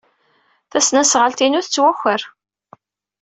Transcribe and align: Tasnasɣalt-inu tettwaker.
Tasnasɣalt-inu 0.69 1.61
tettwaker. 1.65 2.21